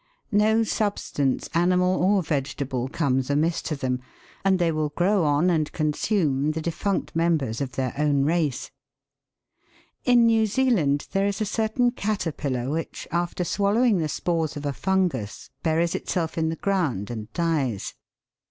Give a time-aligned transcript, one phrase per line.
[0.33, 3.99] No substance, animal or vegetable, comes amiss to them,
[4.43, 8.71] and they will grow on and consume the defunct members of their own race.
[10.03, 14.73] In New Zealand there is a certain caterpillar which, after swallowing the spores of a
[14.73, 17.93] fungus, buries itself in the ground and dies.